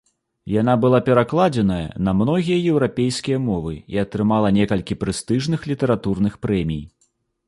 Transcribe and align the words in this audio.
Яна 0.51 0.73
была 0.83 0.99
перакладзеная 1.09 1.83
на 2.07 2.15
многія 2.21 2.57
еўрапейскія 2.71 3.37
мовы 3.49 3.73
і 3.97 4.01
атрымала 4.05 4.49
некалькі 4.57 4.97
прэстыжных 5.05 5.69
літаратурных 5.73 6.41
прэмій. 6.47 6.81